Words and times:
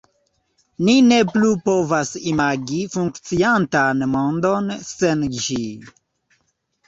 Ni 0.85 0.93
ne 1.09 1.17
plu 1.33 1.49
povas 1.69 2.13
imagi 2.31 2.79
funkciantan 2.95 4.01
mondon 4.15 4.71
sen 4.87 5.27
ĝi. 5.43 5.61